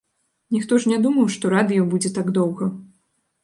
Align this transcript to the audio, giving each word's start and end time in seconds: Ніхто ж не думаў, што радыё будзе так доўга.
Ніхто 0.55 0.79
ж 0.85 0.89
не 0.93 0.97
думаў, 1.03 1.29
што 1.37 1.53
радыё 1.57 1.87
будзе 1.95 2.15
так 2.19 2.35
доўга. 2.41 2.75